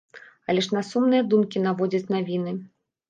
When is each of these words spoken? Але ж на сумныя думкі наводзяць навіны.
Але 0.53 0.61
ж 0.67 0.73
на 0.77 0.81
сумныя 0.91 1.25
думкі 1.33 1.63
наводзяць 1.67 2.11
навіны. 2.17 2.57